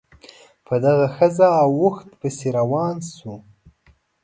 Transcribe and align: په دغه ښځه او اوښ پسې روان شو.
په 0.65 0.75
دغه 0.85 1.07
ښځه 1.15 1.47
او 1.61 1.69
اوښ 1.81 1.97
پسې 2.19 2.47
روان 2.57 2.95
شو. 3.17 3.33